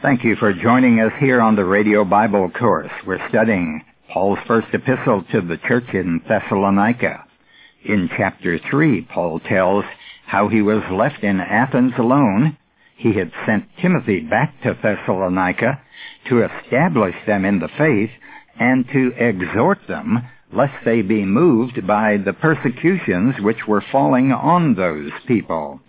Thank 0.00 0.22
you 0.22 0.36
for 0.36 0.52
joining 0.52 1.00
us 1.00 1.10
here 1.18 1.40
on 1.40 1.56
the 1.56 1.64
Radio 1.64 2.04
Bible 2.04 2.48
course. 2.50 2.92
We're 3.04 3.28
studying 3.30 3.82
Paul's 4.12 4.38
first 4.46 4.68
epistle 4.72 5.24
to 5.32 5.40
the 5.40 5.56
church 5.66 5.92
in 5.92 6.22
Thessalonica. 6.28 7.24
In 7.84 8.08
chapter 8.16 8.60
3, 8.70 9.08
Paul 9.12 9.40
tells 9.40 9.84
how 10.24 10.46
he 10.46 10.62
was 10.62 10.84
left 10.92 11.24
in 11.24 11.40
Athens 11.40 11.94
alone. 11.98 12.56
He 12.96 13.14
had 13.14 13.32
sent 13.44 13.64
Timothy 13.82 14.20
back 14.20 14.62
to 14.62 14.78
Thessalonica 14.80 15.80
to 16.28 16.44
establish 16.44 17.16
them 17.26 17.44
in 17.44 17.58
the 17.58 17.68
faith 17.76 18.10
and 18.56 18.86
to 18.92 19.12
exhort 19.18 19.80
them 19.88 20.24
lest 20.52 20.84
they 20.84 21.02
be 21.02 21.24
moved 21.24 21.84
by 21.88 22.18
the 22.18 22.34
persecutions 22.34 23.34
which 23.40 23.66
were 23.66 23.82
falling 23.90 24.30
on 24.30 24.76
those 24.76 25.10
people. 25.26 25.80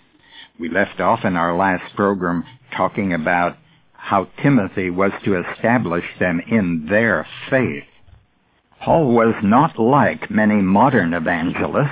We 0.60 0.68
left 0.68 1.00
off 1.00 1.24
in 1.26 1.36
our 1.36 1.56
last 1.56 1.96
program 1.96 2.44
talking 2.76 3.14
about 3.14 3.56
how 4.00 4.28
Timothy 4.42 4.90
was 4.90 5.12
to 5.24 5.40
establish 5.40 6.06
them 6.20 6.42
in 6.48 6.88
their 6.90 7.28
faith. 7.50 7.84
Paul 8.82 9.12
was 9.14 9.36
not 9.44 9.78
like 9.78 10.32
many 10.32 10.62
modern 10.62 11.14
evangelists. 11.14 11.92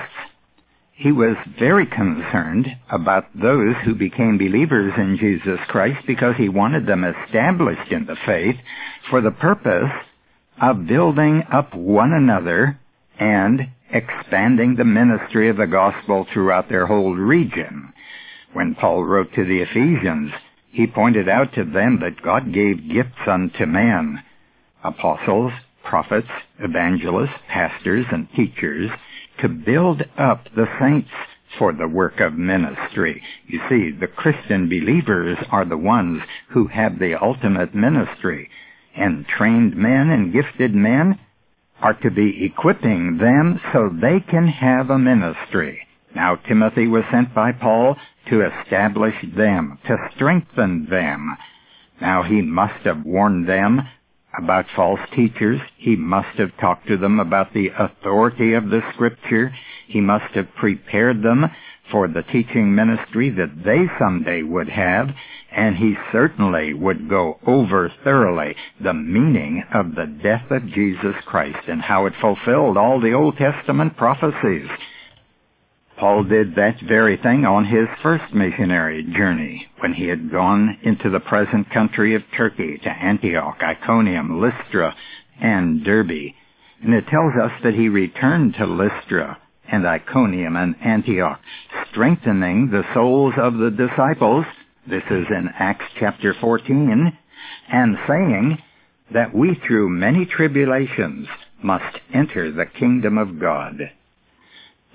He 0.92 1.12
was 1.12 1.36
very 1.58 1.86
concerned 1.86 2.66
about 2.90 3.26
those 3.34 3.76
who 3.84 3.94
became 3.94 4.38
believers 4.38 4.94
in 4.96 5.18
Jesus 5.18 5.60
Christ 5.68 6.06
because 6.06 6.34
he 6.36 6.48
wanted 6.48 6.86
them 6.86 7.04
established 7.04 7.92
in 7.92 8.06
the 8.06 8.16
faith 8.26 8.56
for 9.08 9.20
the 9.20 9.30
purpose 9.30 9.92
of 10.60 10.88
building 10.88 11.44
up 11.52 11.72
one 11.74 12.12
another 12.12 12.80
and 13.18 13.68
expanding 13.90 14.74
the 14.74 14.84
ministry 14.84 15.48
of 15.48 15.56
the 15.56 15.66
gospel 15.66 16.26
throughout 16.32 16.68
their 16.68 16.86
whole 16.86 17.14
region. 17.14 17.92
When 18.52 18.74
Paul 18.74 19.04
wrote 19.04 19.32
to 19.34 19.44
the 19.44 19.60
Ephesians, 19.60 20.32
he 20.70 20.86
pointed 20.86 21.28
out 21.28 21.54
to 21.54 21.64
them 21.64 22.00
that 22.00 22.22
God 22.22 22.52
gave 22.52 22.88
gifts 22.88 23.26
unto 23.26 23.66
man, 23.66 24.22
apostles, 24.84 25.52
prophets, 25.84 26.28
evangelists, 26.58 27.38
pastors, 27.48 28.06
and 28.12 28.28
teachers, 28.34 28.90
to 29.40 29.48
build 29.48 30.02
up 30.18 30.44
the 30.54 30.66
saints 30.80 31.10
for 31.58 31.72
the 31.72 31.88
work 31.88 32.20
of 32.20 32.34
ministry. 32.34 33.22
You 33.46 33.60
see, 33.68 33.90
the 33.90 34.06
Christian 34.06 34.68
believers 34.68 35.38
are 35.50 35.64
the 35.64 35.78
ones 35.78 36.22
who 36.50 36.66
have 36.66 36.98
the 36.98 37.14
ultimate 37.14 37.74
ministry, 37.74 38.50
and 38.94 39.26
trained 39.26 39.76
men 39.76 40.10
and 40.10 40.32
gifted 40.32 40.74
men 40.74 41.18
are 41.80 41.94
to 41.94 42.10
be 42.10 42.44
equipping 42.44 43.18
them 43.18 43.60
so 43.72 43.88
they 43.88 44.20
can 44.20 44.48
have 44.48 44.90
a 44.90 44.98
ministry. 44.98 45.87
Now 46.18 46.34
Timothy 46.34 46.88
was 46.88 47.04
sent 47.12 47.32
by 47.32 47.52
Paul 47.52 47.96
to 48.28 48.44
establish 48.44 49.14
them, 49.36 49.78
to 49.86 50.10
strengthen 50.16 50.88
them. 50.90 51.36
Now 52.00 52.24
he 52.24 52.42
must 52.42 52.80
have 52.82 53.04
warned 53.04 53.48
them 53.48 53.82
about 54.36 54.66
false 54.74 54.98
teachers. 55.14 55.60
He 55.76 55.94
must 55.94 56.36
have 56.38 56.56
talked 56.56 56.88
to 56.88 56.96
them 56.96 57.20
about 57.20 57.54
the 57.54 57.68
authority 57.68 58.54
of 58.54 58.68
the 58.68 58.82
scripture. 58.94 59.54
He 59.86 60.00
must 60.00 60.34
have 60.34 60.52
prepared 60.56 61.22
them 61.22 61.52
for 61.92 62.08
the 62.08 62.24
teaching 62.24 62.74
ministry 62.74 63.30
that 63.30 63.62
they 63.64 63.86
someday 64.00 64.42
would 64.42 64.70
have, 64.70 65.10
and 65.52 65.76
he 65.76 65.94
certainly 66.10 66.74
would 66.74 67.08
go 67.08 67.38
over 67.46 67.92
thoroughly 68.02 68.56
the 68.80 68.92
meaning 68.92 69.62
of 69.72 69.94
the 69.94 70.06
death 70.06 70.50
of 70.50 70.66
Jesus 70.66 71.14
Christ 71.26 71.68
and 71.68 71.80
how 71.80 72.06
it 72.06 72.14
fulfilled 72.20 72.76
all 72.76 73.00
the 73.00 73.12
Old 73.12 73.36
Testament 73.36 73.96
prophecies. 73.96 74.68
Paul 75.98 76.22
did 76.22 76.54
that 76.54 76.80
very 76.80 77.16
thing 77.16 77.44
on 77.44 77.64
his 77.64 77.88
first 78.02 78.32
missionary 78.32 79.02
journey 79.02 79.66
when 79.80 79.94
he 79.94 80.06
had 80.06 80.30
gone 80.30 80.78
into 80.82 81.10
the 81.10 81.18
present 81.18 81.70
country 81.70 82.14
of 82.14 82.22
Turkey 82.36 82.78
to 82.78 82.88
Antioch, 82.88 83.58
Iconium, 83.60 84.40
Lystra, 84.40 84.94
and 85.40 85.82
Derbe. 85.82 86.34
And 86.82 86.94
it 86.94 87.08
tells 87.08 87.34
us 87.34 87.50
that 87.64 87.74
he 87.74 87.88
returned 87.88 88.54
to 88.54 88.66
Lystra 88.66 89.38
and 89.66 89.84
Iconium 89.84 90.54
and 90.54 90.76
Antioch, 90.80 91.40
strengthening 91.90 92.70
the 92.70 92.84
souls 92.94 93.34
of 93.36 93.54
the 93.54 93.70
disciples. 93.72 94.46
This 94.86 95.04
is 95.10 95.26
in 95.30 95.50
Acts 95.58 95.86
chapter 95.98 96.32
14, 96.32 97.18
and 97.72 97.98
saying 98.06 98.58
that 99.12 99.34
we 99.34 99.60
through 99.66 99.88
many 99.88 100.26
tribulations 100.26 101.26
must 101.60 101.98
enter 102.14 102.52
the 102.52 102.66
kingdom 102.66 103.18
of 103.18 103.40
God. 103.40 103.90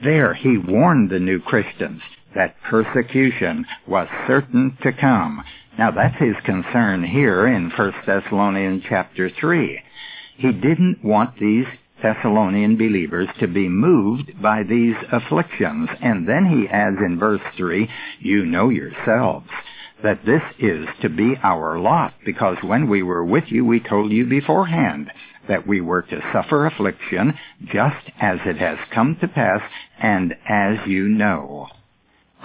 There 0.02 0.34
he 0.34 0.58
warned 0.58 1.10
the 1.10 1.20
new 1.20 1.40
Christians 1.40 2.02
that 2.36 2.56
persecution 2.64 3.66
was 3.88 4.08
certain 4.28 4.78
to 4.82 4.92
come. 4.92 5.44
Now 5.78 5.92
that's 5.92 6.18
his 6.18 6.36
concern 6.46 7.04
here 7.04 7.48
in 7.48 7.70
1 7.70 7.94
Thessalonians 8.06 8.84
chapter 8.88 9.30
3. 9.30 9.80
He 10.38 10.52
didn't 10.52 11.04
want 11.04 11.38
these 11.40 11.68
Thessalonian 12.02 12.76
believers 12.76 13.30
to 13.40 13.48
be 13.48 13.70
moved 13.70 14.42
by 14.42 14.64
these 14.64 14.96
afflictions. 15.12 15.90
And 16.02 16.28
then 16.28 16.46
he 16.46 16.68
adds 16.68 16.98
in 16.98 17.20
verse 17.20 17.42
3, 17.56 17.90
you 18.20 18.46
know 18.46 18.70
yourselves 18.70 19.50
that 20.04 20.26
this 20.26 20.42
is 20.60 20.86
to 21.02 21.10
be 21.10 21.36
our 21.42 21.80
lot, 21.80 22.14
because 22.26 22.58
when 22.62 22.90
we 22.90 23.02
were 23.02 23.26
with 23.26 23.46
you 23.48 23.66
we 23.66 23.80
told 23.80 24.12
you 24.12 24.26
beforehand 24.26 25.12
that 25.48 25.68
we 25.68 25.82
were 25.82 26.02
to 26.02 26.22
suffer 26.32 26.66
affliction 26.66 27.34
just 27.66 28.10
as 28.20 28.40
it 28.46 28.58
has 28.58 28.78
come 28.94 29.18
to 29.20 29.28
pass 29.28 29.62
and 30.00 30.34
as 30.48 30.78
you 30.88 31.08
know. 31.08 31.68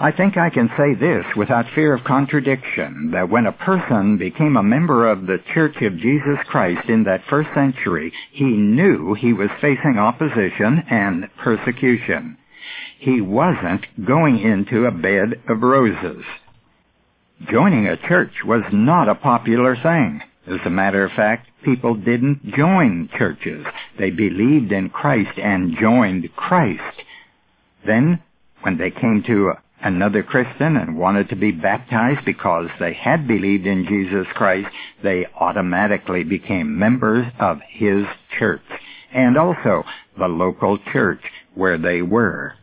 I 0.01 0.13
think 0.13 0.37
I 0.37 0.49
can 0.49 0.69
say 0.77 0.95
this 0.95 1.25
without 1.35 1.65
fear 1.75 1.93
of 1.93 2.05
contradiction, 2.05 3.11
that 3.11 3.29
when 3.29 3.45
a 3.45 3.51
person 3.51 4.17
became 4.17 4.55
a 4.55 4.63
member 4.63 5.09
of 5.09 5.25
the 5.25 5.39
Church 5.53 5.75
of 5.81 5.97
Jesus 5.97 6.37
Christ 6.47 6.87
in 6.87 7.03
that 7.03 7.25
first 7.29 7.49
century, 7.53 8.13
he 8.31 8.45
knew 8.45 9.13
he 9.13 9.33
was 9.33 9.49
facing 9.59 9.97
opposition 9.97 10.85
and 10.89 11.29
persecution. 11.43 12.37
He 12.99 13.19
wasn't 13.19 13.85
going 14.05 14.39
into 14.39 14.85
a 14.85 14.91
bed 14.91 15.41
of 15.49 15.61
roses. 15.61 16.23
Joining 17.47 17.87
a 17.87 17.95
church 17.95 18.43
was 18.43 18.63
not 18.73 19.07
a 19.07 19.15
popular 19.15 19.75
thing. 19.75 20.21
As 20.45 20.59
a 20.65 20.69
matter 20.69 21.05
of 21.05 21.13
fact, 21.13 21.47
people 21.63 21.95
didn't 21.95 22.53
join 22.53 23.09
churches. 23.17 23.65
They 23.97 24.09
believed 24.09 24.73
in 24.73 24.89
Christ 24.89 25.39
and 25.39 25.77
joined 25.79 26.29
Christ. 26.35 27.01
Then, 27.85 28.21
when 28.61 28.77
they 28.77 28.91
came 28.91 29.23
to 29.27 29.53
another 29.81 30.21
Christian 30.21 30.75
and 30.75 30.97
wanted 30.97 31.29
to 31.29 31.37
be 31.37 31.51
baptized 31.51 32.25
because 32.25 32.67
they 32.77 32.93
had 32.93 33.25
believed 33.25 33.65
in 33.65 33.85
Jesus 33.87 34.27
Christ, 34.33 34.67
they 35.01 35.25
automatically 35.39 36.25
became 36.25 36.77
members 36.77 37.25
of 37.39 37.61
His 37.69 38.05
church 38.37 38.61
and 39.13 39.37
also 39.37 39.85
the 40.17 40.27
local 40.27 40.77
church 40.91 41.21
where 41.55 41.77
they 41.77 42.01
were. 42.01 42.55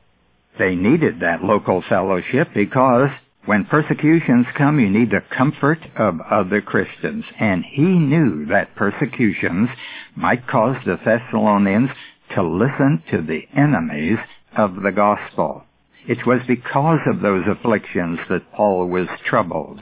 They 0.58 0.74
needed 0.74 1.20
that 1.20 1.42
local 1.42 1.82
fellowship 1.88 2.48
because 2.54 3.10
when 3.46 3.64
persecutions 3.64 4.46
come, 4.58 4.78
you 4.80 4.90
need 4.90 5.10
the 5.10 5.22
comfort 5.36 5.78
of 5.96 6.20
other 6.20 6.60
Christians. 6.60 7.24
And 7.38 7.64
he 7.64 7.82
knew 7.82 8.46
that 8.46 8.74
persecutions 8.74 9.68
might 10.16 10.46
cause 10.46 10.76
the 10.84 10.98
Thessalonians 11.04 11.90
to 12.34 12.42
listen 12.42 13.02
to 13.10 13.22
the 13.22 13.46
enemies 13.56 14.18
of 14.56 14.82
the 14.82 14.92
gospel. 14.92 15.64
It 16.08 16.26
was 16.26 16.40
because 16.46 17.00
of 17.06 17.20
those 17.20 17.44
afflictions 17.48 18.18
that 18.28 18.52
Paul 18.52 18.88
was 18.88 19.08
troubled. 19.24 19.80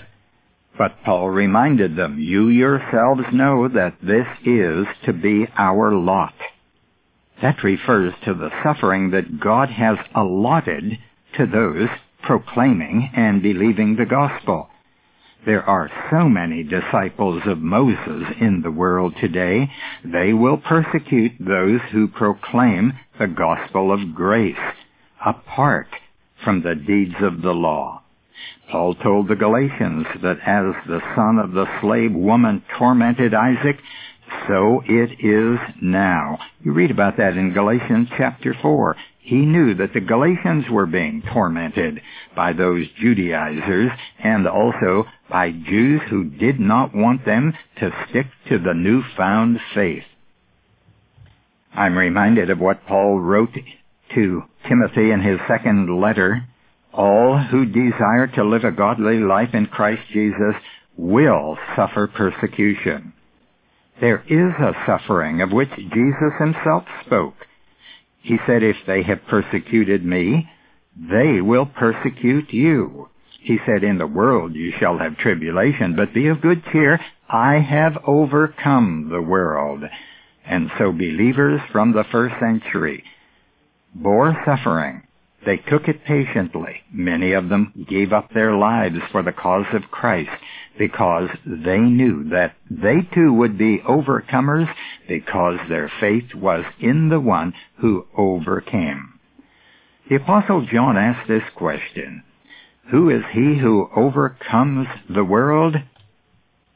But 0.77 1.03
Paul 1.05 1.31
reminded 1.31 1.97
them, 1.97 2.19
you 2.19 2.49
yourselves 2.49 3.23
know 3.33 3.69
that 3.69 3.97
this 4.03 4.27
is 4.45 4.87
to 5.07 5.13
be 5.13 5.47
our 5.57 5.95
lot. 5.95 6.35
That 7.43 7.63
refers 7.63 8.13
to 8.25 8.35
the 8.35 8.51
suffering 8.63 9.11
that 9.11 9.41
God 9.41 9.71
has 9.71 9.99
allotted 10.15 10.99
to 11.37 11.47
those 11.47 11.89
proclaiming 12.27 13.11
and 13.15 13.43
believing 13.43 13.97
the 13.97 14.07
gospel. 14.07 14.69
There 15.47 15.63
are 15.63 15.91
so 16.11 16.29
many 16.29 16.63
disciples 16.63 17.43
of 17.47 17.59
Moses 17.59 18.25
in 18.41 18.63
the 18.63 18.71
world 18.71 19.15
today, 19.21 19.71
they 20.03 20.33
will 20.33 20.57
persecute 20.57 21.33
those 21.39 21.81
who 21.93 22.09
proclaim 22.09 22.95
the 23.19 23.27
gospel 23.27 23.93
of 23.93 24.15
grace, 24.15 24.57
apart 25.25 25.89
from 26.43 26.63
the 26.63 26.75
deeds 26.75 27.17
of 27.21 27.43
the 27.43 27.53
law. 27.53 28.03
Paul 28.71 28.95
told 28.95 29.29
the 29.29 29.37
Galatians 29.37 30.07
that 30.23 30.39
as 30.47 30.75
the 30.87 31.03
son 31.15 31.39
of 31.39 31.53
the 31.53 31.67
slave 31.81 32.15
woman 32.15 32.63
tormented 32.79 33.35
Isaac, 33.35 33.77
so 34.49 34.83
it 34.87 35.25
is 35.25 35.59
now. 35.81 36.39
You 36.63 36.73
read 36.73 36.91
about 36.91 37.17
that 37.17 37.37
in 37.37 37.53
Galatians 37.53 38.09
chapter 38.17 38.55
4. 38.61 38.97
He 39.21 39.37
knew 39.37 39.75
that 39.77 39.95
the 39.95 40.01
Galatians 40.01 40.67
were 40.71 40.85
being 40.85 41.23
tormented 41.33 42.03
by 42.37 42.53
those 42.53 42.87
Judaizers 43.01 43.91
and 44.19 44.47
also 44.47 45.07
by 45.31 45.51
Jews 45.51 46.03
who 46.11 46.25
did 46.25 46.61
not 46.61 46.95
want 46.95 47.25
them 47.25 47.55
to 47.81 47.91
stick 48.11 48.27
to 48.51 48.59
the 48.59 48.75
newfound 48.75 49.61
faith. 49.75 50.05
I'm 51.73 51.97
reminded 51.97 52.51
of 52.51 52.61
what 52.61 52.87
Paul 52.87 53.19
wrote 53.19 53.57
to 54.15 54.43
Timothy 54.69 55.11
in 55.11 55.23
his 55.23 55.41
second 55.49 56.01
letter. 56.01 56.47
All 56.93 57.39
who 57.39 57.65
desire 57.65 58.27
to 58.35 58.45
live 58.45 58.65
a 58.65 58.71
godly 58.71 59.21
life 59.21 59.55
in 59.55 59.67
Christ 59.67 60.03
Jesus 60.13 60.55
will 60.99 61.57
suffer 61.75 62.07
persecution. 62.07 63.14
There 64.01 64.25
is 64.29 64.53
a 64.59 64.75
suffering 64.87 65.41
of 65.41 65.53
which 65.53 65.71
Jesus 65.77 66.33
himself 66.39 66.85
spoke. 67.07 67.35
He 68.23 68.39
said, 68.47 68.63
if 68.63 68.77
they 68.87 69.03
have 69.03 69.27
persecuted 69.29 70.05
me, 70.05 70.49
they 70.97 71.41
will 71.41 71.67
persecute 71.67 72.53
you. 72.53 73.09
He 73.41 73.59
said, 73.67 73.85
in 73.85 73.99
the 73.99 74.07
world 74.07 74.55
you 74.55 74.73
shall 74.79 74.99
have 74.99 75.19
tribulation, 75.19 75.95
but 75.97 76.15
be 76.15 76.29
of 76.29 76.41
good 76.41 76.63
cheer. 76.73 76.99
I 77.29 77.59
have 77.59 78.03
overcome 78.07 79.11
the 79.13 79.21
world. 79.21 79.85
And 80.47 80.71
so 80.79 80.93
believers 80.93 81.61
from 81.71 81.93
the 81.93 82.05
first 82.11 82.35
century 82.41 83.05
bore 83.95 84.37
suffering. 84.45 85.03
They 85.45 85.59
took 85.59 85.89
it 85.89 86.05
patiently. 86.05 86.81
Many 86.91 87.33
of 87.33 87.49
them 87.49 87.87
gave 87.89 88.13
up 88.13 88.33
their 88.33 88.55
lives 88.57 88.99
for 89.13 89.23
the 89.23 89.33
cause 89.33 89.67
of 89.75 89.91
Christ 89.91 90.31
because 90.79 91.29
they 91.47 91.79
knew 91.79 92.29
that 92.31 92.55
they 92.71 93.03
too 93.15 93.33
would 93.33 93.57
be 93.57 93.79
overcomers 93.79 94.69
because 95.09 95.59
their 95.69 95.91
faith 96.01 96.35
was 96.35 96.65
in 96.81 97.09
the 97.09 97.21
one 97.21 97.55
who 97.79 98.07
overcame. 98.17 99.19
The 100.09 100.17
Apostle 100.17 100.67
John 100.67 100.97
asked 100.97 101.29
this 101.29 101.45
question, 101.55 102.23
Who 102.91 103.09
is 103.09 103.23
he 103.33 103.59
who 103.59 103.89
overcomes 103.97 104.87
the 105.09 105.25
world? 105.25 105.77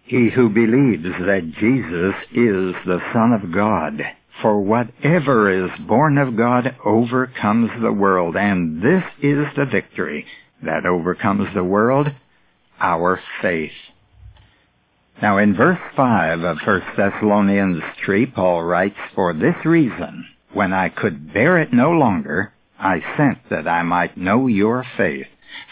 He 0.04 0.30
who 0.30 0.48
believes 0.48 1.04
that 1.04 1.52
Jesus 1.58 2.14
is 2.32 2.74
the 2.86 3.00
Son 3.12 3.32
of 3.32 3.52
God. 3.52 4.00
For 4.40 4.60
whatever 4.60 5.50
is 5.50 5.70
born 5.86 6.16
of 6.16 6.36
God 6.36 6.74
overcomes 6.84 7.70
the 7.82 7.92
world, 7.92 8.36
and 8.36 8.80
this 8.80 9.02
is 9.20 9.46
the 9.56 9.66
victory 9.66 10.24
that 10.62 10.86
overcomes 10.86 11.52
the 11.54 11.64
world, 11.64 12.08
our 12.80 13.20
faith. 13.42 13.72
Now 15.20 15.38
in 15.38 15.56
verse 15.56 15.80
5 15.96 16.42
of 16.42 16.58
1 16.64 16.82
Thessalonians 16.96 17.82
3, 18.04 18.26
Paul 18.26 18.62
writes, 18.62 18.96
For 19.14 19.32
this 19.32 19.64
reason, 19.64 20.26
when 20.52 20.72
I 20.72 20.88
could 20.88 21.32
bear 21.32 21.58
it 21.58 21.72
no 21.72 21.90
longer, 21.90 22.52
I 22.78 23.00
sent 23.16 23.48
that 23.50 23.66
I 23.66 23.82
might 23.82 24.16
know 24.16 24.46
your 24.46 24.84
faith, 24.96 25.26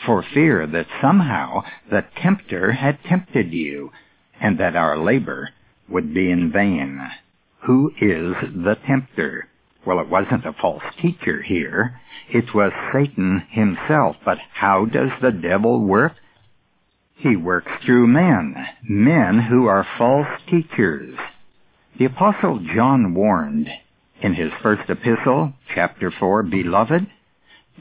for 0.04 0.24
fear 0.34 0.66
that 0.66 0.86
somehow 1.00 1.62
the 1.88 2.04
tempter 2.20 2.72
had 2.72 2.98
tempted 3.04 3.52
you, 3.52 3.92
and 4.40 4.58
that 4.58 4.74
our 4.74 4.98
labor 4.98 5.50
would 5.88 6.12
be 6.12 6.30
in 6.30 6.50
vain. 6.50 7.00
Who 7.66 7.92
is 8.00 8.34
the 8.52 8.76
tempter? 8.86 9.48
Well, 9.86 10.00
it 10.00 10.08
wasn't 10.08 10.44
a 10.44 10.52
false 10.52 10.82
teacher 11.00 11.42
here. 11.42 12.00
It 12.28 12.52
was 12.52 12.72
Satan 12.92 13.46
himself. 13.50 14.16
But 14.24 14.38
how 14.52 14.86
does 14.86 15.10
the 15.22 15.30
devil 15.30 15.80
work? 15.80 16.14
He 17.16 17.36
works 17.36 17.72
through 17.84 18.06
men, 18.06 18.54
men 18.82 19.38
who 19.38 19.66
are 19.66 19.86
false 19.98 20.28
teachers. 20.48 21.16
The 21.98 22.04
apostle 22.04 22.60
John 22.74 23.14
warned 23.14 23.68
in 24.20 24.34
his 24.34 24.52
first 24.62 24.88
epistle, 24.88 25.52
chapter 25.74 26.10
4, 26.10 26.42
Beloved, 26.44 27.06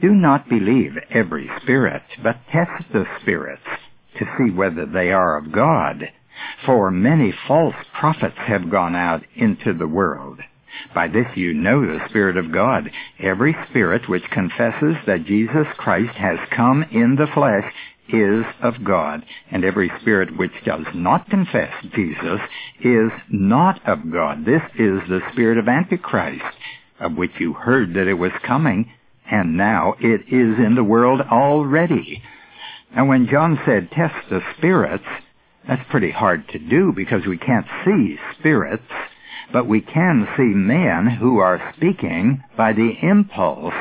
do 0.00 0.10
not 0.10 0.48
believe 0.48 0.96
every 1.10 1.50
spirit, 1.62 2.02
but 2.22 2.46
test 2.50 2.92
the 2.92 3.06
spirits 3.20 3.62
to 4.18 4.26
see 4.36 4.50
whether 4.50 4.86
they 4.86 5.12
are 5.12 5.36
of 5.36 5.52
God 5.52 6.10
for 6.64 6.90
many 6.90 7.32
false 7.46 7.74
prophets 7.98 8.36
have 8.36 8.70
gone 8.70 8.94
out 8.94 9.24
into 9.34 9.72
the 9.72 9.88
world. 9.88 10.40
By 10.94 11.08
this 11.08 11.26
you 11.34 11.54
know 11.54 11.80
the 11.80 12.06
Spirit 12.08 12.36
of 12.36 12.52
God. 12.52 12.90
Every 13.18 13.56
spirit 13.70 14.08
which 14.08 14.30
confesses 14.30 14.96
that 15.06 15.24
Jesus 15.24 15.66
Christ 15.78 16.14
has 16.16 16.38
come 16.50 16.82
in 16.82 17.16
the 17.16 17.26
flesh 17.32 17.72
is 18.08 18.44
of 18.62 18.84
God, 18.84 19.24
and 19.50 19.64
every 19.64 19.90
spirit 20.00 20.36
which 20.36 20.52
does 20.64 20.86
not 20.94 21.28
confess 21.28 21.72
Jesus 21.94 22.40
is 22.80 23.10
not 23.30 23.86
of 23.86 24.10
God. 24.10 24.44
This 24.44 24.62
is 24.74 25.00
the 25.08 25.20
spirit 25.32 25.58
of 25.58 25.68
Antichrist, 25.68 26.44
of 27.00 27.16
which 27.16 27.32
you 27.38 27.52
heard 27.52 27.94
that 27.94 28.08
it 28.08 28.14
was 28.14 28.32
coming, 28.46 28.90
and 29.30 29.56
now 29.56 29.94
it 30.00 30.22
is 30.28 30.58
in 30.58 30.74
the 30.74 30.84
world 30.84 31.20
already. 31.20 32.22
And 32.94 33.08
when 33.08 33.28
John 33.28 33.58
said, 33.66 33.90
test 33.90 34.14
the 34.30 34.40
spirits, 34.56 35.04
that's 35.66 35.90
pretty 35.90 36.12
hard 36.12 36.48
to 36.50 36.58
do 36.58 36.92
because 36.94 37.26
we 37.26 37.38
can't 37.38 37.66
see 37.84 38.16
spirits, 38.38 38.84
but 39.52 39.66
we 39.66 39.80
can 39.80 40.28
see 40.36 40.42
men 40.42 41.06
who 41.06 41.38
are 41.38 41.72
speaking 41.76 42.42
by 42.56 42.72
the 42.72 42.92
impulse 43.02 43.74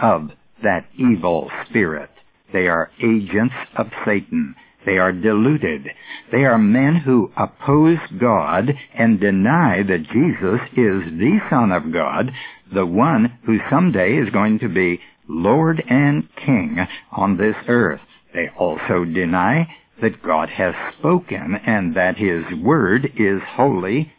of 0.00 0.30
that 0.62 0.86
evil 0.98 1.50
spirit. 1.68 2.10
They 2.52 2.68
are 2.68 2.90
agents 3.02 3.54
of 3.76 3.90
Satan. 4.04 4.54
They 4.86 4.98
are 4.98 5.12
deluded. 5.12 5.88
They 6.32 6.44
are 6.44 6.58
men 6.58 6.96
who 6.96 7.32
oppose 7.36 7.98
God 8.18 8.72
and 8.94 9.20
deny 9.20 9.82
that 9.82 10.08
Jesus 10.10 10.60
is 10.72 11.18
the 11.18 11.38
Son 11.50 11.70
of 11.70 11.92
God, 11.92 12.32
the 12.72 12.86
one 12.86 13.38
who 13.44 13.58
someday 13.68 14.16
is 14.16 14.30
going 14.30 14.58
to 14.60 14.68
be 14.68 15.00
Lord 15.28 15.82
and 15.88 16.28
King 16.36 16.86
on 17.12 17.36
this 17.36 17.56
earth. 17.68 18.00
They 18.32 18.48
also 18.58 19.04
deny 19.04 19.68
that 20.00 20.22
God 20.22 20.48
has 20.48 20.74
spoken 20.98 21.56
and 21.66 21.94
that 21.94 22.16
His 22.16 22.44
Word 22.62 23.12
is 23.16 23.42
holy 23.54 24.12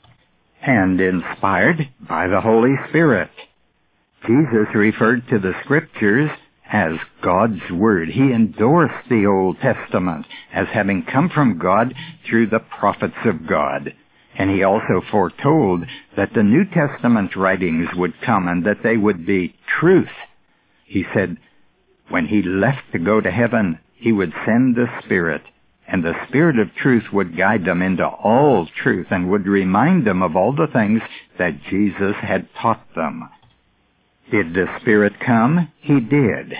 and 0.61 1.01
inspired 1.01 1.89
by 1.99 2.27
the 2.27 2.41
Holy 2.41 2.75
Spirit. 2.89 3.31
Jesus 4.25 4.67
referred 4.75 5.27
to 5.29 5.39
the 5.39 5.53
Scriptures 5.63 6.29
as 6.71 6.93
God's 7.21 7.69
Word. 7.71 8.09
He 8.09 8.31
endorsed 8.31 9.09
the 9.09 9.25
Old 9.25 9.57
Testament 9.59 10.25
as 10.53 10.67
having 10.73 11.03
come 11.03 11.29
from 11.29 11.59
God 11.59 11.93
through 12.27 12.47
the 12.47 12.59
prophets 12.59 13.25
of 13.25 13.47
God. 13.47 13.93
And 14.37 14.49
he 14.49 14.63
also 14.63 15.01
foretold 15.11 15.83
that 16.15 16.33
the 16.33 16.43
New 16.43 16.63
Testament 16.65 17.35
writings 17.35 17.89
would 17.95 18.13
come 18.21 18.47
and 18.47 18.65
that 18.65 18.83
they 18.83 18.95
would 18.95 19.25
be 19.25 19.55
truth. 19.79 20.07
He 20.85 21.05
said, 21.13 21.37
when 22.09 22.27
he 22.27 22.41
left 22.41 22.91
to 22.93 22.99
go 22.99 23.21
to 23.21 23.31
heaven, 23.31 23.79
he 23.95 24.11
would 24.11 24.33
send 24.45 24.75
the 24.75 24.87
Spirit 25.03 25.41
and 25.91 26.05
the 26.05 26.13
Spirit 26.27 26.57
of 26.57 26.73
truth 26.73 27.03
would 27.11 27.37
guide 27.37 27.65
them 27.65 27.81
into 27.81 28.07
all 28.07 28.65
truth 28.81 29.07
and 29.11 29.29
would 29.29 29.45
remind 29.45 30.07
them 30.07 30.21
of 30.21 30.37
all 30.37 30.53
the 30.53 30.71
things 30.71 31.01
that 31.37 31.61
Jesus 31.69 32.15
had 32.21 32.47
taught 32.61 32.85
them. 32.95 33.29
Did 34.31 34.53
the 34.53 34.65
Spirit 34.79 35.19
come? 35.19 35.71
He 35.81 35.99
did. 35.99 36.53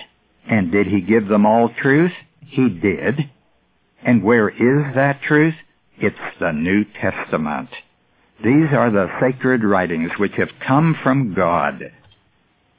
And 0.47 0.71
did 0.71 0.87
He 0.87 1.01
give 1.01 1.27
them 1.27 1.45
all 1.45 1.69
truth? 1.69 2.11
He 2.45 2.67
did. 2.67 3.29
And 4.03 4.23
where 4.23 4.49
is 4.49 4.95
that 4.95 5.21
truth? 5.21 5.55
It's 5.97 6.15
the 6.39 6.51
New 6.51 6.83
Testament. 6.83 7.69
These 8.43 8.73
are 8.73 8.91
the 8.91 9.07
sacred 9.21 9.63
writings 9.63 10.11
which 10.17 10.33
have 10.33 10.49
come 10.65 10.97
from 11.01 11.33
God. 11.33 11.91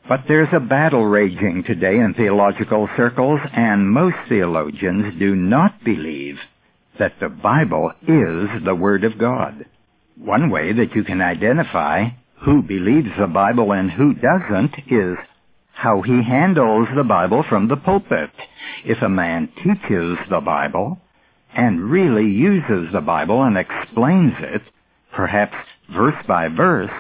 But 0.09 0.25
there's 0.27 0.53
a 0.53 0.61
battle 0.61 1.07
raging 1.07 1.63
today 1.65 1.95
in 1.95 2.15
theological 2.15 2.89
circles, 2.97 3.41
and 3.53 3.89
most 3.89 4.17
theologians 4.29 5.19
do 5.19 5.37
not 5.37 5.85
believe 5.85 6.39
that 6.99 7.15
the 7.21 7.29
Bible 7.29 7.93
is 8.03 8.65
the 8.65 8.75
Word 8.75 9.05
of 9.05 9.17
God. 9.17 9.65
One 10.17 10.51
way 10.51 10.73
that 10.73 10.95
you 10.95 11.05
can 11.05 11.23
identify 11.23 12.09
who 12.45 12.63
believes 12.63 13.11
the 13.19 13.27
Bible 13.27 13.73
and 13.73 13.91
who 13.91 14.15
doesn't 14.15 14.75
is 14.89 15.17
how 15.73 16.03
he 16.03 16.23
handles 16.23 16.89
the 16.95 17.05
Bible 17.05 17.45
from 17.49 17.69
the 17.69 17.77
pulpit. 17.77 18.31
If 18.85 19.01
a 19.03 19.09
man 19.09 19.49
teaches 19.57 20.19
the 20.29 20.41
Bible 20.41 21.01
and 21.55 21.91
really 21.91 22.27
uses 22.27 22.93
the 22.93 23.01
Bible 23.01 23.43
and 23.43 23.57
explains 23.57 24.35
it, 24.41 24.63
perhaps 25.13 25.55
verse 25.95 26.17
by 26.27 26.49
verse, 26.49 26.91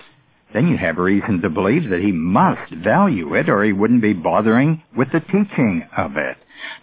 then 0.52 0.68
you 0.68 0.76
have 0.76 0.98
reason 0.98 1.40
to 1.40 1.50
believe 1.50 1.90
that 1.90 2.00
he 2.00 2.12
must 2.12 2.72
value 2.72 3.34
it 3.34 3.48
or 3.48 3.64
he 3.64 3.72
wouldn't 3.72 4.02
be 4.02 4.12
bothering 4.12 4.82
with 4.96 5.08
the 5.12 5.20
teaching 5.20 5.88
of 5.96 6.16
it. 6.16 6.36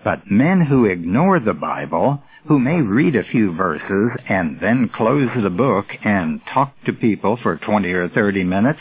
But 0.03 0.29
men 0.29 0.61
who 0.61 0.85
ignore 0.85 1.39
the 1.39 1.53
Bible, 1.53 2.21
who 2.50 2.58
may 2.58 2.82
read 2.82 3.15
a 3.15 3.24
few 3.32 3.53
verses 3.53 4.10
and 4.27 4.60
then 4.60 4.89
close 4.91 5.29
the 5.39 5.51
book 5.51 5.86
and 6.03 6.41
talk 6.51 6.74
to 6.84 6.91
people 6.91 7.38
for 7.44 7.58
20 7.58 7.88
or 7.91 8.10
30 8.10 8.44
minutes, 8.44 8.79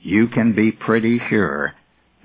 you 0.00 0.26
can 0.26 0.52
be 0.56 0.72
pretty 0.72 1.20
sure 1.30 1.72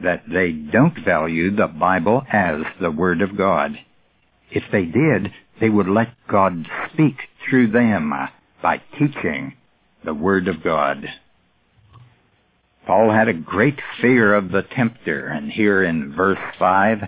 that 0.01 0.23
they 0.27 0.51
don't 0.51 1.05
value 1.05 1.55
the 1.55 1.67
Bible 1.67 2.23
as 2.33 2.61
the 2.81 2.89
Word 2.89 3.21
of 3.21 3.37
God. 3.37 3.77
If 4.49 4.63
they 4.71 4.85
did, 4.85 5.31
they 5.61 5.69
would 5.69 5.87
let 5.87 6.09
God 6.27 6.67
speak 6.91 7.17
through 7.47 7.69
them 7.69 8.11
by 8.63 8.81
teaching 8.97 9.53
the 10.03 10.15
Word 10.15 10.47
of 10.47 10.63
God. 10.63 11.05
Paul 12.87 13.11
had 13.11 13.27
a 13.27 13.33
great 13.33 13.79
fear 14.01 14.33
of 14.33 14.49
the 14.49 14.63
tempter, 14.63 15.27
and 15.27 15.51
here 15.51 15.83
in 15.83 16.15
verse 16.15 16.39
5, 16.57 17.03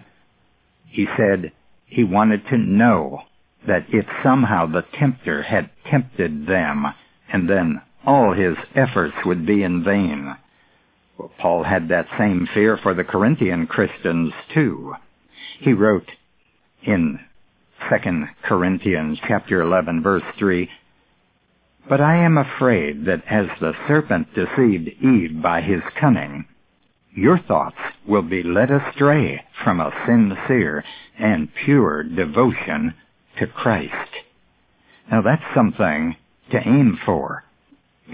he 0.86 1.08
said 1.18 1.52
he 1.88 2.04
wanted 2.04 2.46
to 2.50 2.58
know 2.60 3.24
that 3.66 3.86
if 3.90 4.06
somehow 4.24 4.66
the 4.66 4.86
tempter 5.00 5.42
had 5.42 5.70
tempted 5.90 6.46
them, 6.46 6.86
and 7.32 7.50
then 7.50 7.82
all 8.06 8.34
his 8.34 8.56
efforts 8.76 9.16
would 9.26 9.46
be 9.46 9.64
in 9.64 9.84
vain. 9.84 10.36
Well, 11.18 11.32
Paul 11.40 11.64
had 11.64 11.90
that 11.90 12.08
same 12.18 12.48
fear 12.54 12.78
for 12.78 12.94
the 12.94 13.04
Corinthian 13.04 13.68
Christians 13.68 14.34
too. 14.54 14.96
He 15.60 15.74
wrote 15.74 16.12
in 16.84 17.20
2 17.90 18.26
Corinthians 18.44 19.20
chapter 19.28 19.62
11 19.62 20.02
verse 20.04 20.24
3, 20.38 20.70
But 21.90 22.00
I 22.00 22.18
am 22.18 22.38
afraid 22.38 23.06
that 23.06 23.24
as 23.28 23.48
the 23.60 23.74
serpent 23.88 24.34
deceived 24.34 24.90
Eve 25.02 25.42
by 25.42 25.62
his 25.62 25.82
cunning, 26.00 26.46
your 27.14 27.40
thoughts 27.40 27.78
will 28.06 28.22
be 28.22 28.44
led 28.44 28.70
astray 28.70 29.44
from 29.64 29.80
a 29.80 29.92
sincere 30.06 30.84
and 31.18 31.50
pure 31.66 32.04
devotion 32.04 32.94
to 33.40 33.48
Christ. 33.48 34.12
Now 35.12 35.22
that's 35.22 35.44
something 35.56 36.16
to 36.52 36.58
aim 36.58 36.98
for. 37.06 37.44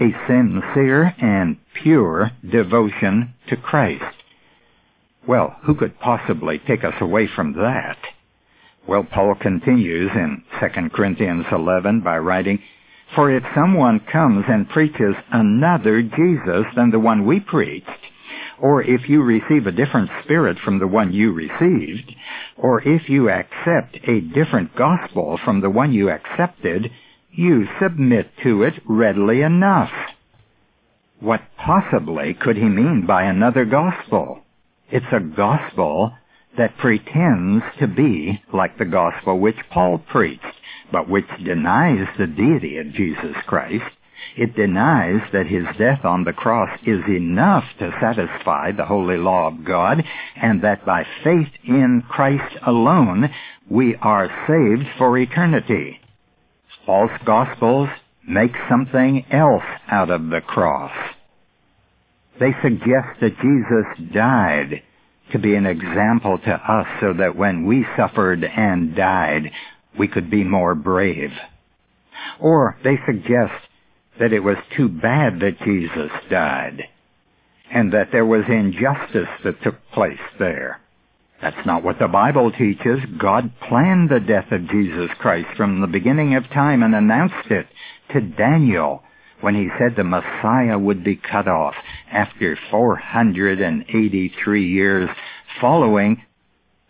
A 0.00 0.10
sincere 0.26 1.14
and 1.18 1.56
pure 1.72 2.32
devotion 2.48 3.34
to 3.48 3.56
Christ. 3.56 4.16
Well, 5.26 5.56
who 5.62 5.74
could 5.74 5.98
possibly 6.00 6.58
take 6.58 6.84
us 6.84 6.94
away 7.00 7.28
from 7.34 7.54
that? 7.54 7.98
Well, 8.86 9.04
Paul 9.04 9.34
continues 9.40 10.10
in 10.14 10.42
2 10.60 10.90
Corinthians 10.90 11.46
11 11.50 12.00
by 12.00 12.18
writing, 12.18 12.62
For 13.14 13.30
if 13.30 13.42
someone 13.54 14.00
comes 14.00 14.44
and 14.48 14.68
preaches 14.68 15.14
another 15.30 16.02
Jesus 16.02 16.66
than 16.76 16.90
the 16.90 16.98
one 16.98 17.24
we 17.24 17.40
preached, 17.40 17.88
or 18.60 18.82
if 18.82 19.08
you 19.08 19.22
receive 19.22 19.66
a 19.66 19.72
different 19.72 20.10
spirit 20.22 20.58
from 20.58 20.78
the 20.78 20.86
one 20.86 21.12
you 21.12 21.32
received, 21.32 22.14
or 22.56 22.80
if 22.82 23.08
you 23.08 23.28
accept 23.30 23.98
a 24.08 24.20
different 24.20 24.74
gospel 24.76 25.38
from 25.44 25.60
the 25.60 25.70
one 25.70 25.92
you 25.92 26.10
accepted, 26.10 26.90
you 27.30 27.66
submit 27.80 28.30
to 28.42 28.62
it 28.62 28.74
readily 28.86 29.42
enough. 29.42 29.90
What 31.20 31.42
possibly 31.56 32.34
could 32.34 32.56
he 32.56 32.64
mean 32.64 33.06
by 33.06 33.24
another 33.24 33.64
gospel? 33.64 34.42
It's 34.90 35.06
a 35.12 35.20
gospel 35.20 36.12
that 36.56 36.76
pretends 36.78 37.64
to 37.80 37.88
be 37.88 38.40
like 38.52 38.78
the 38.78 38.84
gospel 38.84 39.38
which 39.38 39.56
Paul 39.70 39.98
preached, 39.98 40.44
but 40.92 41.08
which 41.08 41.26
denies 41.42 42.06
the 42.18 42.26
deity 42.26 42.78
of 42.78 42.92
Jesus 42.92 43.36
Christ. 43.46 43.84
It 44.36 44.56
denies 44.56 45.20
that 45.32 45.46
his 45.46 45.66
death 45.78 46.04
on 46.04 46.24
the 46.24 46.32
cross 46.32 46.70
is 46.86 47.04
enough 47.08 47.64
to 47.78 47.96
satisfy 48.00 48.72
the 48.72 48.86
holy 48.86 49.16
law 49.16 49.48
of 49.48 49.64
God, 49.64 50.04
and 50.36 50.62
that 50.62 50.84
by 50.84 51.06
faith 51.22 51.50
in 51.64 52.02
Christ 52.08 52.56
alone 52.66 53.30
we 53.68 53.96
are 53.96 54.28
saved 54.46 54.88
for 54.98 55.16
eternity. 55.18 56.00
False 56.86 57.12
gospels 57.24 57.88
make 58.26 58.54
something 58.68 59.24
else 59.30 59.64
out 59.88 60.10
of 60.10 60.28
the 60.28 60.40
cross. 60.40 60.92
They 62.40 62.54
suggest 62.62 63.20
that 63.20 63.38
Jesus 63.40 64.12
died 64.12 64.82
to 65.32 65.38
be 65.38 65.54
an 65.54 65.66
example 65.66 66.38
to 66.38 66.52
us 66.52 66.86
so 67.00 67.12
that 67.14 67.36
when 67.36 67.66
we 67.66 67.86
suffered 67.96 68.44
and 68.44 68.94
died, 68.94 69.50
we 69.98 70.08
could 70.08 70.30
be 70.30 70.44
more 70.44 70.74
brave. 70.74 71.32
Or 72.40 72.76
they 72.82 72.98
suggest 73.06 73.54
that 74.18 74.32
it 74.32 74.40
was 74.40 74.56
too 74.76 74.88
bad 74.88 75.40
that 75.40 75.60
Jesus 75.64 76.10
died 76.30 76.84
and 77.70 77.92
that 77.92 78.08
there 78.12 78.24
was 78.24 78.44
injustice 78.48 79.28
that 79.42 79.62
took 79.62 79.76
place 79.92 80.18
there. 80.38 80.80
That's 81.40 81.66
not 81.66 81.82
what 81.82 81.98
the 81.98 82.08
Bible 82.08 82.52
teaches. 82.52 83.00
God 83.18 83.50
planned 83.68 84.08
the 84.08 84.20
death 84.20 84.52
of 84.52 84.68
Jesus 84.68 85.10
Christ 85.18 85.48
from 85.56 85.80
the 85.80 85.86
beginning 85.86 86.34
of 86.36 86.48
time 86.48 86.82
and 86.82 86.94
announced 86.94 87.50
it 87.50 87.66
to 88.12 88.20
Daniel 88.20 89.02
when 89.40 89.54
he 89.54 89.68
said 89.78 89.94
the 89.96 90.04
Messiah 90.04 90.78
would 90.78 91.04
be 91.04 91.16
cut 91.16 91.48
off 91.48 91.74
after 92.10 92.56
483 92.70 94.66
years 94.66 95.10
following 95.60 96.22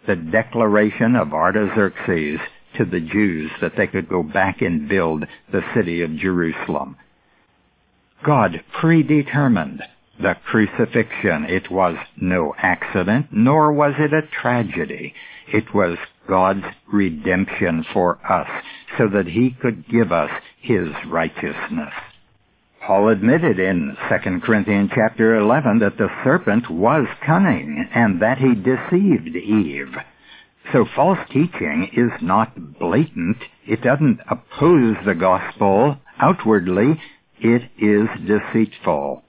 the 0.06 0.16
declaration 0.16 1.16
of 1.16 1.32
Artaxerxes 1.32 2.38
to 2.76 2.84
the 2.84 3.00
Jews 3.00 3.50
that 3.60 3.72
they 3.76 3.86
could 3.86 4.08
go 4.08 4.22
back 4.22 4.60
and 4.60 4.88
build 4.88 5.24
the 5.50 5.62
city 5.74 6.02
of 6.02 6.16
Jerusalem. 6.16 6.96
God 8.24 8.62
predetermined 8.80 9.82
the 10.20 10.34
crucifixion. 10.46 11.44
It 11.44 11.70
was 11.70 11.96
no 12.16 12.54
accident, 12.56 13.26
nor 13.30 13.72
was 13.72 13.94
it 13.98 14.12
a 14.12 14.22
tragedy. 14.22 15.14
It 15.52 15.74
was 15.74 15.98
God's 16.26 16.64
redemption 16.90 17.84
for 17.92 18.18
us 18.30 18.48
so 18.96 19.08
that 19.08 19.26
he 19.26 19.50
could 19.50 19.86
give 19.88 20.10
us 20.10 20.30
his 20.60 20.88
righteousness. 21.06 21.92
Paul 22.86 23.08
admitted 23.08 23.58
in 23.58 23.96
2 24.08 24.40
Corinthians 24.40 24.90
chapter 24.94 25.36
11 25.36 25.80
that 25.80 25.98
the 25.98 26.08
serpent 26.22 26.70
was 26.70 27.06
cunning 27.24 27.88
and 27.94 28.20
that 28.22 28.38
he 28.38 28.54
deceived 28.54 29.36
Eve. 29.36 29.94
So 30.72 30.86
false 30.96 31.18
teaching 31.30 31.90
is 31.94 32.22
not 32.22 32.78
blatant. 32.78 33.38
It 33.66 33.82
doesn't 33.82 34.20
oppose 34.30 34.96
the 35.04 35.14
gospel 35.14 35.98
outwardly. 36.18 37.00
It 37.40 37.70
is 37.78 38.08
deceitful. 38.26 39.22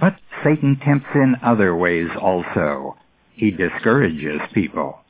But 0.00 0.16
Satan 0.44 0.78
tempts 0.84 1.08
in 1.14 1.36
other 1.42 1.74
ways 1.74 2.08
also. 2.20 2.96
He 3.32 3.50
discourages 3.50 4.40
people. 4.52 5.00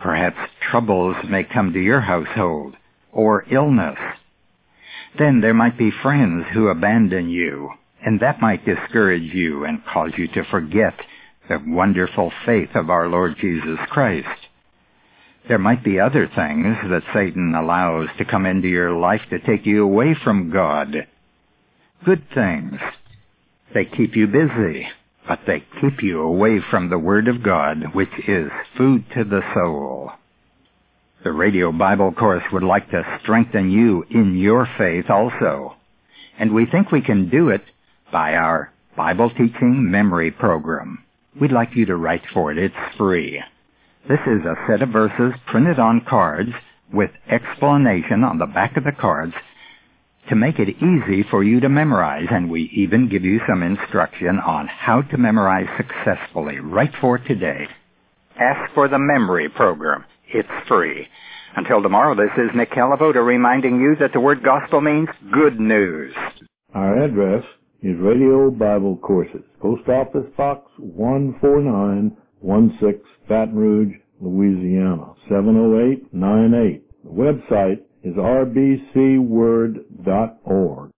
Perhaps 0.00 0.50
troubles 0.70 1.16
may 1.28 1.44
come 1.44 1.72
to 1.72 1.80
your 1.80 2.00
household, 2.00 2.76
or 3.12 3.44
illness, 3.50 3.98
then 5.18 5.40
there 5.40 5.54
might 5.54 5.76
be 5.76 5.90
friends 5.90 6.46
who 6.52 6.68
abandon 6.68 7.28
you, 7.28 7.70
and 8.04 8.20
that 8.20 8.40
might 8.40 8.64
discourage 8.64 9.34
you 9.34 9.64
and 9.64 9.84
cause 9.84 10.12
you 10.16 10.26
to 10.28 10.44
forget 10.44 10.94
the 11.48 11.62
wonderful 11.66 12.32
faith 12.46 12.70
of 12.74 12.88
our 12.88 13.08
Lord 13.08 13.36
Jesus 13.38 13.78
Christ. 13.90 14.28
There 15.48 15.58
might 15.58 15.84
be 15.84 16.00
other 16.00 16.26
things 16.26 16.76
that 16.88 17.02
Satan 17.12 17.54
allows 17.54 18.08
to 18.16 18.24
come 18.24 18.46
into 18.46 18.68
your 18.68 18.92
life 18.92 19.22
to 19.30 19.38
take 19.38 19.66
you 19.66 19.82
away 19.82 20.14
from 20.14 20.50
God. 20.50 21.06
Good 22.04 22.24
things. 22.34 22.80
They 23.72 23.84
keep 23.84 24.16
you 24.16 24.26
busy, 24.26 24.88
but 25.28 25.40
they 25.46 25.62
keep 25.80 26.02
you 26.02 26.20
away 26.20 26.58
from 26.68 26.90
the 26.90 26.98
Word 26.98 27.28
of 27.28 27.44
God, 27.44 27.94
which 27.94 28.12
is 28.26 28.50
food 28.76 29.04
to 29.14 29.22
the 29.22 29.40
soul. 29.54 30.10
The 31.22 31.30
Radio 31.30 31.70
Bible 31.70 32.10
Course 32.10 32.42
would 32.52 32.64
like 32.64 32.90
to 32.90 33.18
strengthen 33.22 33.70
you 33.70 34.04
in 34.10 34.36
your 34.36 34.68
faith 34.76 35.08
also. 35.08 35.76
And 36.38 36.52
we 36.52 36.66
think 36.66 36.90
we 36.90 37.02
can 37.02 37.30
do 37.30 37.50
it 37.50 37.62
by 38.10 38.34
our 38.34 38.72
Bible 38.96 39.30
Teaching 39.30 39.88
Memory 39.88 40.32
Program. 40.32 41.04
We'd 41.40 41.52
like 41.52 41.76
you 41.76 41.86
to 41.86 41.96
write 41.96 42.24
for 42.34 42.50
it. 42.50 42.58
It's 42.58 42.96
free. 42.98 43.40
This 44.08 44.20
is 44.26 44.44
a 44.44 44.56
set 44.66 44.82
of 44.82 44.88
verses 44.88 45.38
printed 45.46 45.78
on 45.78 46.04
cards 46.04 46.50
with 46.92 47.12
explanation 47.30 48.24
on 48.24 48.38
the 48.38 48.46
back 48.46 48.76
of 48.76 48.82
the 48.82 48.90
cards 48.90 49.34
to 50.28 50.36
make 50.36 50.58
it 50.58 50.68
easy 50.68 51.24
for 51.30 51.42
you 51.42 51.60
to 51.60 51.68
memorize, 51.68 52.28
and 52.30 52.50
we 52.50 52.70
even 52.74 53.08
give 53.08 53.24
you 53.24 53.40
some 53.48 53.62
instruction 53.62 54.38
on 54.38 54.68
how 54.68 55.02
to 55.02 55.18
memorize 55.18 55.66
successfully 55.76 56.58
right 56.58 56.92
for 57.00 57.18
today. 57.18 57.66
Ask 58.38 58.72
for 58.74 58.88
the 58.88 58.98
memory 58.98 59.48
program. 59.48 60.04
It's 60.32 60.48
free. 60.68 61.08
Until 61.54 61.82
tomorrow, 61.82 62.14
this 62.14 62.32
is 62.38 62.50
Nick 62.54 62.70
Calavoda 62.70 63.22
reminding 63.24 63.80
you 63.80 63.96
that 64.00 64.12
the 64.14 64.20
word 64.20 64.42
gospel 64.42 64.80
means 64.80 65.08
good 65.32 65.60
news. 65.60 66.14
Our 66.74 67.04
address 67.04 67.44
is 67.82 67.98
Radio 67.98 68.50
Bible 68.50 68.96
Courses, 68.96 69.42
Post 69.60 69.86
Office 69.88 70.30
Box 70.36 70.70
14916, 70.78 73.00
Baton 73.28 73.54
Rouge, 73.54 73.94
Louisiana, 74.20 75.12
70898. 75.28 76.82
The 77.04 77.10
website 77.10 77.80
is 78.02 78.14
rbcword.org. 78.14 80.91